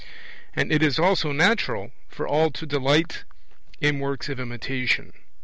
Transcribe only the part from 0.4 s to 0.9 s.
And it